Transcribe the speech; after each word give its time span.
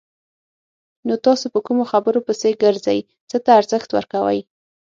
نو 1.07 1.13
تاسو 1.25 1.45
په 1.53 1.59
کومو 1.65 1.83
خبرو 1.91 2.19
پسې 2.27 2.49
ګرځئ! 2.63 2.99
څه 3.29 3.37
ته 3.43 3.49
ارزښت 3.59 3.89
ورکوئ؟ 3.93 4.39